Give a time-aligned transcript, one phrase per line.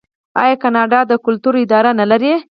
[0.43, 2.33] آیا کاناډا د کلتور اداره نلري؟